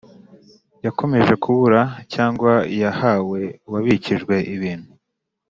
[0.85, 1.81] Yakomeje kubura
[2.13, 2.51] cyangwa
[2.81, 4.91] yahawe uwabikijwe ibintu